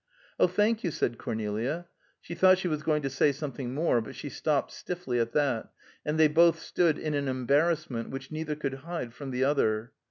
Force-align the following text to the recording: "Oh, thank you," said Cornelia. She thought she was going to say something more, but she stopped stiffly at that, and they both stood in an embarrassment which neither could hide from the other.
"Oh, 0.39 0.47
thank 0.47 0.83
you," 0.83 0.89
said 0.89 1.19
Cornelia. 1.19 1.85
She 2.19 2.33
thought 2.33 2.57
she 2.57 2.67
was 2.67 2.81
going 2.81 3.03
to 3.03 3.09
say 3.11 3.31
something 3.31 3.75
more, 3.75 4.01
but 4.01 4.15
she 4.15 4.29
stopped 4.29 4.71
stiffly 4.71 5.19
at 5.19 5.31
that, 5.33 5.69
and 6.03 6.19
they 6.19 6.27
both 6.27 6.57
stood 6.59 6.97
in 6.97 7.13
an 7.13 7.27
embarrassment 7.27 8.09
which 8.09 8.31
neither 8.31 8.55
could 8.55 8.73
hide 8.81 9.13
from 9.13 9.29
the 9.29 9.43
other. 9.43 9.91